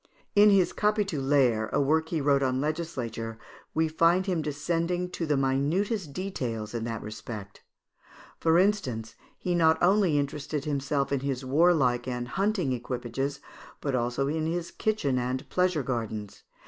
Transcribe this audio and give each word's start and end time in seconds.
In 0.35 0.49
his 0.49 0.73
"Capitulaires," 0.73 1.69
a 1.71 1.79
work 1.79 2.09
he 2.09 2.21
wrote 2.21 2.41
on 2.41 2.59
legislature, 2.59 3.37
we 3.75 3.87
find 3.87 4.25
him 4.25 4.41
descending 4.41 5.11
to 5.11 5.27
the 5.27 5.37
minutest 5.37 6.11
details 6.11 6.73
in 6.73 6.85
that 6.85 7.03
respect. 7.03 7.61
For 8.39 8.57
instance, 8.57 9.13
he 9.37 9.53
not 9.53 9.77
only 9.79 10.17
interested 10.17 10.65
himself 10.65 11.11
in 11.11 11.19
his 11.19 11.45
warlike 11.45 12.07
and 12.07 12.29
hunting 12.29 12.73
equipages, 12.73 13.41
but 13.79 13.93
also 13.93 14.27
in 14.27 14.47
his 14.47 14.71
kitchen 14.71 15.19
and 15.19 15.47
pleasure 15.51 15.83
gardens. 15.83 16.41